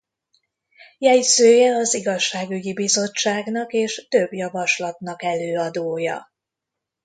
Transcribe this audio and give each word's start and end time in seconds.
Jegyzője 0.97 1.73
az 1.75 1.93
igazságügyi 1.93 2.73
bizottságnak 2.73 3.73
és 3.73 4.07
több 4.09 4.33
javaslatnak 4.33 5.23
előadója. 5.23 6.31